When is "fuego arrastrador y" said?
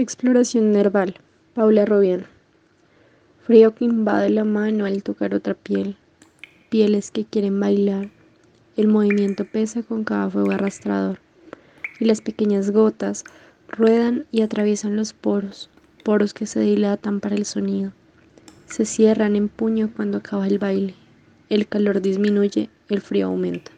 10.30-12.04